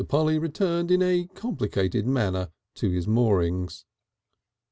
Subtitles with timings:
[0.09, 3.85] Polly returned in a complicated manner to his moorings.